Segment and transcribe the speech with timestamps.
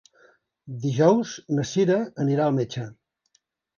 [0.85, 2.87] Dijous na Cira anirà al metge.